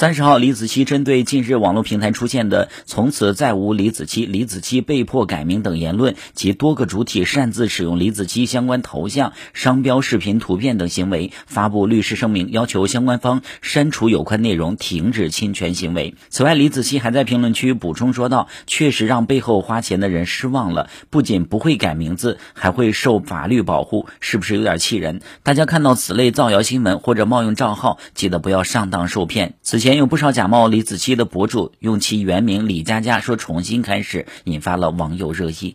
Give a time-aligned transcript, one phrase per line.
[0.00, 16.14] 三十号，李子柒针对近日网络平台出现的“从此再无李子柒”“李子柒被迫改名”等言论及多个主体擅自使用李子柒相关头像、商标、视频、图片等行为，发布律师声明，要求相关方删除有关内容，停止侵权行为。
[16.30, 29.56] 此外，李子柒还在评论区补充说道：“确实让背后花钱的人失望了，不仅不会改名字，还会受法律保护，是不是有点气人？”大家看到此类造谣新闻或者冒用账号，记得不要上当受骗。
[29.60, 35.74] 此前前有不少假冒李子柒的博主用其原名李佳佳说重新开始，引发了网友热议。